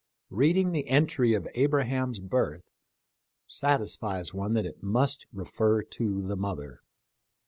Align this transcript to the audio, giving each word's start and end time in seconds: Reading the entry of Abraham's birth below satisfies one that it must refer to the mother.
Reading 0.31 0.71
the 0.71 0.89
entry 0.89 1.35
of 1.35 1.47
Abraham's 1.53 2.17
birth 2.17 2.63
below 2.65 3.45
satisfies 3.45 4.33
one 4.33 4.53
that 4.53 4.65
it 4.65 4.81
must 4.81 5.27
refer 5.31 5.83
to 5.83 6.23
the 6.27 6.35
mother. 6.35 6.81